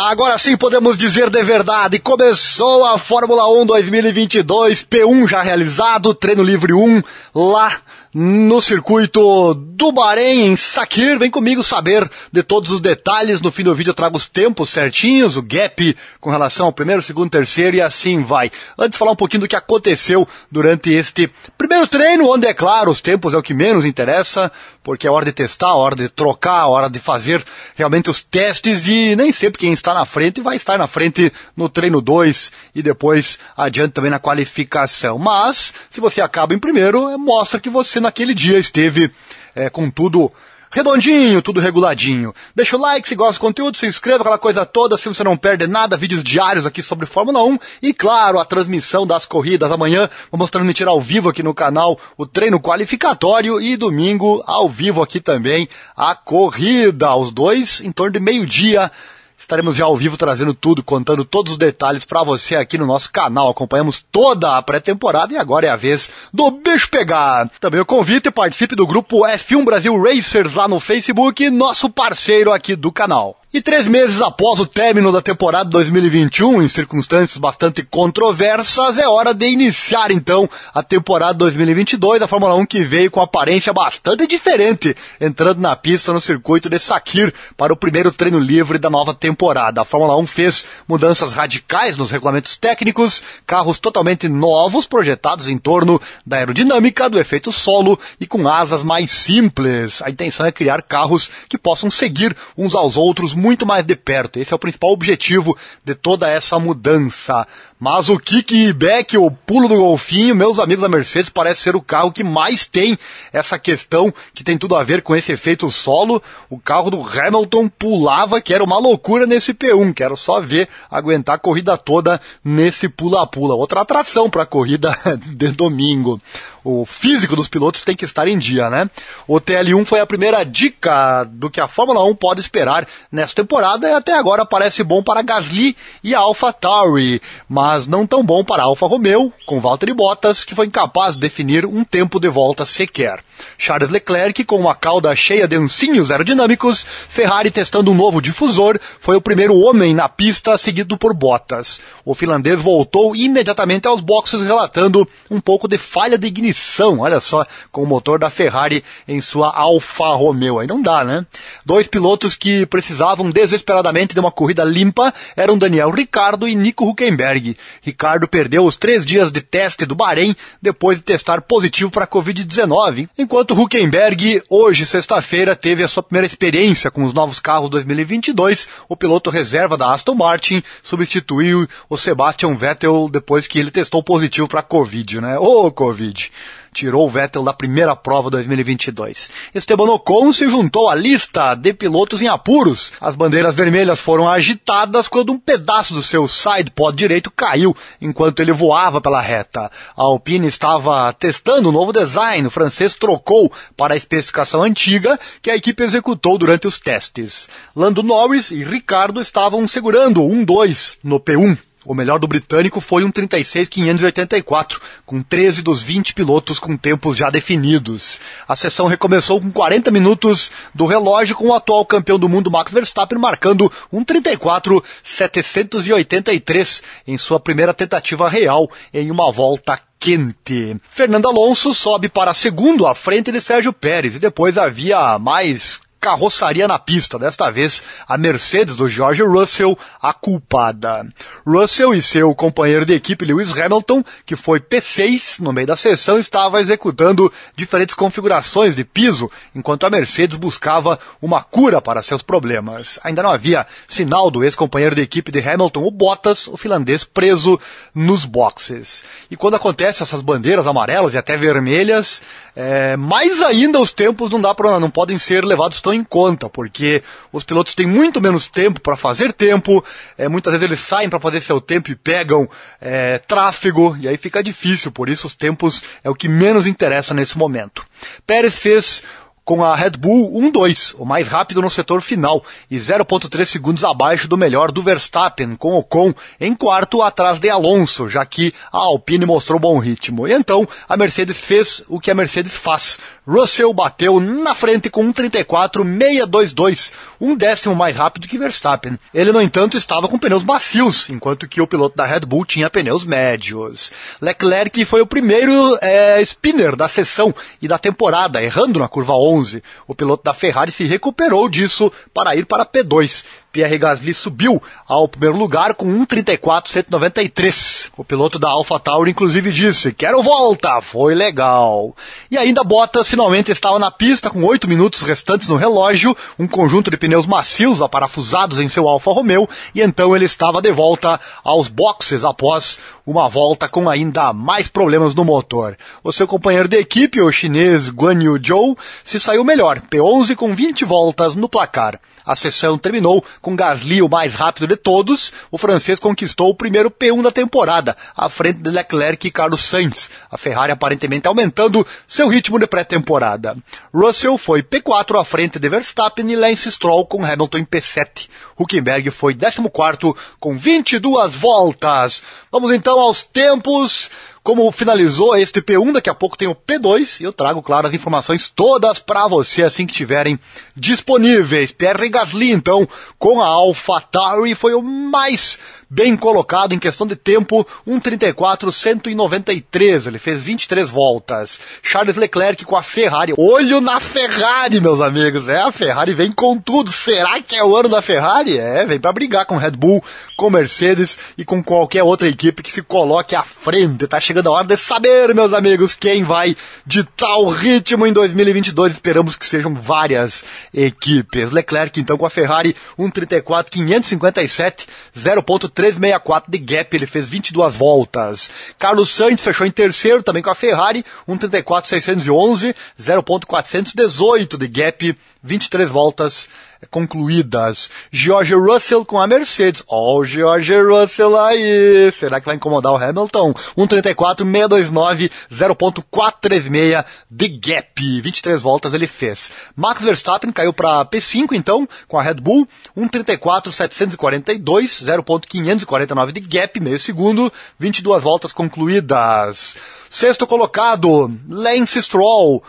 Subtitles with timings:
[0.00, 6.44] Agora sim podemos dizer de verdade, começou a Fórmula 1 2022, P1 já realizado, treino
[6.44, 7.02] livre 1
[7.34, 7.72] lá
[8.14, 11.18] no circuito do Bahrein, em Sakir.
[11.18, 13.40] Vem comigo saber de todos os detalhes.
[13.40, 17.02] No fim do vídeo eu trago os tempos certinhos, o gap com relação ao primeiro,
[17.02, 18.50] segundo, terceiro e assim vai.
[18.78, 23.00] Antes falar um pouquinho do que aconteceu durante este primeiro treino, onde é claro, os
[23.00, 24.50] tempos é o que menos interessa,
[24.82, 27.44] porque é hora de testar, hora de trocar, hora de fazer
[27.76, 31.68] realmente os testes e nem sempre quem está na frente vai estar na frente no
[31.68, 35.18] treino 2 e depois adiante também na qualificação.
[35.18, 39.10] Mas, se você acaba em primeiro, mostra que você naquele dia esteve
[39.54, 40.32] é, com tudo
[40.70, 42.34] redondinho, tudo reguladinho.
[42.54, 45.36] Deixa o like se gosta do conteúdo, se inscreva, aquela coisa toda, se você não
[45.36, 49.70] perde nada, vídeos diários aqui sobre Fórmula 1 e, claro, a transmissão das corridas.
[49.70, 55.02] Amanhã vamos transmitir ao vivo aqui no canal o treino qualificatório e domingo ao vivo
[55.02, 57.14] aqui também a corrida.
[57.14, 58.90] Os dois em torno de meio-dia
[59.38, 63.10] Estaremos já ao vivo trazendo tudo, contando todos os detalhes para você aqui no nosso
[63.10, 63.48] canal.
[63.48, 67.48] Acompanhamos toda a pré-temporada e agora é a vez do bicho pegar.
[67.60, 72.74] Também o convite, participe do grupo F1 Brasil Racers lá no Facebook, nosso parceiro aqui
[72.74, 73.38] do canal.
[73.50, 79.32] E três meses após o término da temporada 2021, em circunstâncias bastante controversas, é hora
[79.32, 84.94] de iniciar então a temporada 2022 da Fórmula 1 que veio com aparência bastante diferente,
[85.18, 89.80] entrando na pista no circuito de Sakir para o primeiro treino livre da nova temporada.
[89.80, 95.98] A Fórmula 1 fez mudanças radicais nos regulamentos técnicos, carros totalmente novos projetados em torno
[96.26, 100.02] da aerodinâmica, do efeito solo e com asas mais simples.
[100.02, 104.38] A intenção é criar carros que possam seguir uns aos outros muito mais de perto.
[104.38, 107.46] Esse é o principal objetivo de toda essa mudança.
[107.80, 112.10] Mas o kickback, o pulo do golfinho, meus amigos da Mercedes, parece ser o carro
[112.10, 112.98] que mais tem
[113.32, 116.20] essa questão que tem tudo a ver com esse efeito solo.
[116.50, 119.94] O carro do Hamilton pulava, que era uma loucura nesse P1.
[119.94, 123.54] Quero só ver aguentar a corrida toda nesse pula-pula.
[123.54, 124.96] Outra atração para a corrida
[125.36, 126.20] de domingo.
[126.64, 128.90] O físico dos pilotos tem que estar em dia, né?
[129.26, 133.88] O TL1 foi a primeira dica do que a Fórmula 1 pode esperar nessa temporada
[133.88, 137.22] e até agora parece bom para Gasly e a AlphaTauri.
[137.48, 141.20] Mas mas não tão bom para Alfa Romeo, com Valtteri Bottas, que foi incapaz de
[141.20, 143.22] definir um tempo de volta sequer.
[143.56, 149.16] Charles Leclerc, com uma cauda cheia de ancinhos aerodinâmicos, Ferrari testando um novo difusor, foi
[149.16, 151.80] o primeiro homem na pista, seguido por Bottas.
[152.04, 157.46] O finlandês voltou imediatamente aos boxes, relatando um pouco de falha de ignição, olha só,
[157.70, 160.58] com o motor da Ferrari em sua Alfa Romeo.
[160.58, 161.26] Aí não dá, né?
[161.64, 167.56] Dois pilotos que precisavam desesperadamente de uma corrida limpa eram Daniel Ricciardo e Nico Huckenberg.
[167.82, 172.08] Ricardo perdeu os três dias de teste do Bahrein depois de testar positivo para a
[172.08, 178.66] Covid-19, enquanto Huckenberg, hoje, sexta-feira, teve a sua primeira experiência com os novos carros 2022.
[178.88, 184.48] O piloto reserva da Aston Martin substituiu o Sebastian Vettel depois que ele testou positivo
[184.48, 185.38] para Covid, né?
[185.38, 186.32] Ô, Covid!
[186.72, 189.30] Tirou o Vettel da primeira prova 2022.
[189.54, 192.92] Esteban Ocon se juntou à lista de pilotos em apuros.
[193.00, 198.40] As bandeiras vermelhas foram agitadas quando um pedaço do seu side pod direito caiu enquanto
[198.40, 199.70] ele voava pela reta.
[199.96, 202.46] A Alpine estava testando o um novo design.
[202.46, 207.48] O francês trocou para a especificação antiga que a equipe executou durante os testes.
[207.74, 211.67] Lando Norris e Ricardo estavam segurando um 2 no P1.
[211.88, 217.30] O melhor do britânico foi um 36.584, com 13 dos 20 pilotos com tempos já
[217.30, 218.20] definidos.
[218.46, 222.70] A sessão recomeçou com 40 minutos do relógio, com o atual campeão do mundo Max
[222.70, 230.76] Verstappen marcando um 34.783 em sua primeira tentativa real em uma volta quente.
[230.90, 236.68] Fernando Alonso sobe para segundo à frente de Sérgio Pérez e depois havia mais carroçaria
[236.68, 241.06] na pista, desta vez a Mercedes do George Russell, a culpada.
[241.46, 246.18] Russell e seu companheiro de equipe Lewis Hamilton, que foi P6 no meio da sessão,
[246.18, 252.98] estava executando diferentes configurações de piso, enquanto a Mercedes buscava uma cura para seus problemas.
[253.02, 257.58] Ainda não havia sinal do ex-companheiro de equipe de Hamilton, o Bottas, o finlandês preso
[257.94, 259.04] nos boxes.
[259.30, 262.22] E quando acontecem essas bandeiras amarelas e até vermelhas,
[262.54, 267.02] é, mais ainda os tempos não dá para não podem ser levados em conta, porque
[267.32, 269.84] os pilotos têm muito menos tempo para fazer tempo,
[270.16, 272.48] é, muitas vezes eles saem para fazer seu tempo e pegam
[272.80, 277.14] é, tráfego, e aí fica difícil, por isso os tempos é o que menos interessa
[277.14, 277.84] nesse momento.
[278.26, 279.02] Pérez fez
[279.48, 284.28] com a Red Bull 1-2, o mais rápido no setor final, e 0.3 segundos abaixo
[284.28, 289.24] do melhor do Verstappen, com Ocon em quarto atrás de Alonso, já que a Alpine
[289.24, 290.28] mostrou bom ritmo.
[290.28, 292.98] E então a Mercedes fez o que a Mercedes faz.
[293.26, 298.98] Russell bateu na frente com 1.34.622, um décimo mais rápido que Verstappen.
[299.14, 302.68] Ele, no entanto, estava com pneus macios, enquanto que o piloto da Red Bull tinha
[302.68, 303.92] pneus médios.
[304.20, 309.37] Leclerc foi o primeiro é, spinner da sessão e da temporada, errando na curva 11.
[309.86, 313.24] O piloto da Ferrari se recuperou disso para ir para P2
[313.58, 317.90] Pierre Gasly subiu ao primeiro lugar com 1:34.193.
[317.96, 321.92] O piloto da AlphaTauri inclusive disse: "Quero volta, foi legal".
[322.30, 326.88] E ainda Bottas finalmente estava na pista com 8 minutos restantes no relógio, um conjunto
[326.88, 331.66] de pneus macios aparafusados em seu Alfa Romeo, e então ele estava de volta aos
[331.66, 335.76] boxes após uma volta com ainda mais problemas no motor.
[336.04, 340.54] O seu companheiro de equipe, o chinês Guan Yu Zhou, se saiu melhor, P11 com
[340.54, 341.98] 20 voltas no placar.
[342.28, 345.32] A sessão terminou com Gasly o mais rápido de todos.
[345.50, 350.10] O francês conquistou o primeiro P1 da temporada, à frente de Leclerc e Carlos Sainz.
[350.30, 353.56] A Ferrari aparentemente aumentando seu ritmo de pré-temporada.
[353.94, 358.28] Russell foi P4 à frente de Verstappen e Lance Stroll com Hamilton em P7.
[358.58, 362.22] Huckenberg foi 14 com 22 voltas.
[362.50, 364.10] Vamos então aos tempos
[364.48, 367.92] como finalizou este P1, daqui a pouco tem o P2 e eu trago, claro, as
[367.92, 370.40] informações todas para você assim que estiverem
[370.74, 371.70] disponíveis.
[371.70, 375.58] Pierre Gasly, então, com a AlphaTauri foi o mais
[375.90, 381.60] bem colocado em questão de tempo, 1:34 193, ele fez 23 voltas.
[381.82, 383.32] Charles Leclerc com a Ferrari.
[383.36, 385.48] Olho na Ferrari, meus amigos.
[385.48, 386.92] É, a Ferrari vem com tudo.
[386.92, 388.58] Será que é o ano da Ferrari?
[388.58, 390.04] É, vem para brigar com Red Bull,
[390.36, 394.06] com Mercedes e com qualquer outra equipe que se coloque à frente.
[394.06, 398.92] Tá chegando a hora de saber, meus amigos, quem vai ditar o ritmo em 2022.
[398.92, 400.44] Esperamos que sejam várias
[400.74, 401.50] equipes.
[401.50, 404.86] Leclerc então com a Ferrari 1:34 557
[405.16, 408.50] 0.3 364 de gap, ele fez 22 voltas.
[408.76, 416.48] Carlos Sainz fechou em terceiro, também com a Ferrari, 134.611, 0.418 de gap, 23 voltas
[416.90, 417.90] concluídas.
[418.10, 419.82] George Russell com a Mercedes.
[419.88, 422.12] Ó, oh, o George Russell aí.
[422.12, 423.52] Será que vai incomodar o Hamilton?
[423.76, 428.20] 134.629, 0.436 de gap.
[428.20, 429.50] 23 voltas ele fez.
[429.74, 432.68] Max Verstappen caiu para P5 então, com a Red Bull.
[432.96, 437.52] 134.742, 0.549 de gap, meio segundo.
[437.78, 439.76] 22 voltas concluídas.
[440.08, 442.62] Sexto colocado, Lance Stroll.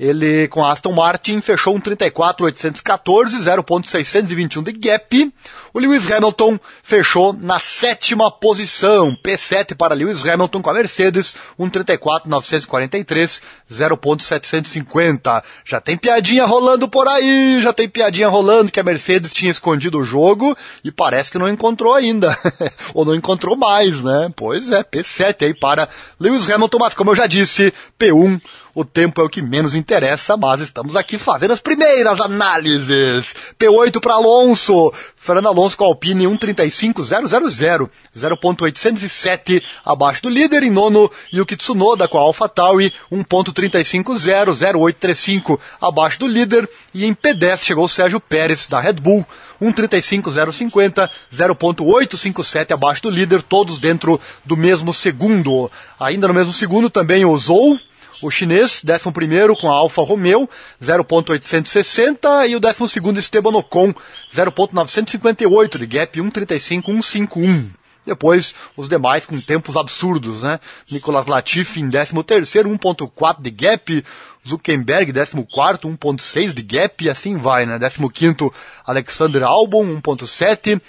[0.00, 5.34] Ele, com a Aston Martin, fechou um 34,814, 0,621 de gap.
[5.74, 11.68] O Lewis Hamilton fechou na sétima posição, P7 para Lewis Hamilton com a Mercedes, um
[11.68, 15.44] 34,943, 0,750.
[15.66, 19.98] Já tem piadinha rolando por aí, já tem piadinha rolando que a Mercedes tinha escondido
[19.98, 22.34] o jogo e parece que não encontrou ainda.
[22.94, 24.32] Ou não encontrou mais, né?
[24.34, 25.86] Pois é, P7 aí para
[26.18, 28.40] Lewis Hamilton, mas como eu já disse, P1
[28.74, 33.34] o tempo é o que menos interessa, mas estamos aqui fazendo as primeiras análises.
[33.58, 34.92] P8 para Alonso.
[35.16, 40.62] Fernando Alonso com a Alpine 1.35.000, 0.807 abaixo do líder.
[40.62, 46.68] Em nono, Yuki Tsunoda com a AlphaTauri 1.35.0, 0.835 abaixo do líder.
[46.94, 49.26] E em P10 chegou o Sérgio Pérez da Red Bull
[49.60, 55.70] 1.35.050, 0.857 abaixo do líder, todos dentro do mesmo segundo.
[55.98, 57.78] Ainda no mesmo segundo também o Zou
[58.22, 60.48] o chinês, 11 com a Alfa Romeo,
[60.82, 63.94] 0.860 e o 12 Esteban Ocon,
[64.34, 67.80] 0.958 de gap, 1.35.151.
[68.04, 70.58] Depois, os demais com tempos absurdos, né?
[70.90, 74.04] Nicolas Latifi em 13 1.4 de gap,
[74.46, 77.78] Zuckerberg 14 1.6 de gap e assim vai, né?
[77.78, 78.50] 15
[78.86, 80.80] Alexander Albon, 1.7,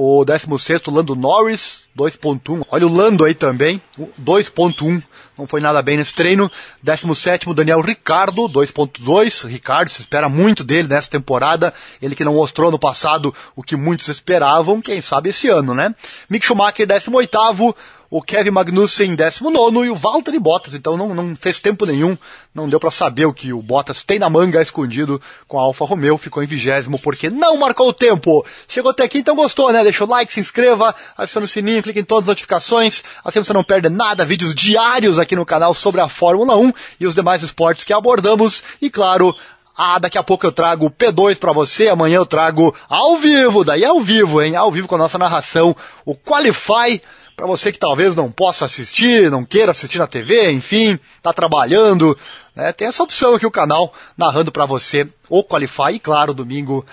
[0.00, 2.64] o 16 Lando Norris, 2.1.
[2.70, 3.82] Olha o Lando aí também,
[4.22, 5.02] 2.1.
[5.36, 6.48] Não foi nada bem nesse treino.
[6.80, 9.48] 17 Daniel Ricardo, 2.2.
[9.48, 11.74] Ricardo, se espera muito dele nessa temporada.
[12.00, 15.92] Ele que não mostrou no passado o que muitos esperavam, quem sabe esse ano, né?
[16.30, 17.74] Mick Schumacher, 18
[18.10, 22.16] o Kevin Magnussen em 19 e o Valtteri Bottas, então não, não fez tempo nenhum,
[22.54, 25.84] não deu para saber o que o Bottas tem na manga escondido com a Alfa
[25.84, 28.44] Romeo, ficou em vigésimo porque não marcou o tempo.
[28.66, 29.82] Chegou até aqui, então gostou, né?
[29.82, 33.52] Deixa o like, se inscreva, acione o sininho, clique em todas as notificações, assim você
[33.52, 37.42] não perde nada, vídeos diários aqui no canal sobre a Fórmula 1 e os demais
[37.42, 39.36] esportes que abordamos e claro,
[39.76, 43.64] ah, daqui a pouco eu trago o P2 para você, amanhã eu trago ao vivo,
[43.64, 44.56] daí é ao vivo, hein?
[44.56, 47.00] Ao vivo com a nossa narração, o Qualify
[47.38, 52.18] para você que talvez não possa assistir, não queira assistir na TV, enfim, está trabalhando,
[52.52, 52.72] né?
[52.72, 56.84] Tem essa opção aqui o canal narrando para você o Qualify e claro, domingo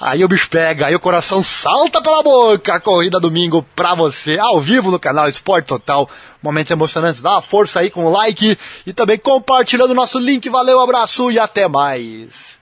[0.00, 2.80] Aí o bicho pega, aí o coração salta pela boca.
[2.80, 6.10] Corrida domingo pra você, ao vivo no canal Esporte Total.
[6.42, 7.22] Momentos emocionantes.
[7.22, 10.48] Dá uma força aí com o like e também compartilhando o nosso link.
[10.48, 12.60] Valeu, abraço e até mais.